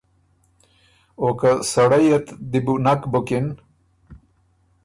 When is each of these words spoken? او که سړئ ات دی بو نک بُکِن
او 1.21 1.27
که 1.39 1.51
سړئ 1.71 2.05
ات 2.15 2.27
دی 2.51 2.59
بو 2.65 2.73
نک 2.85 3.01
بُکِن 3.11 3.47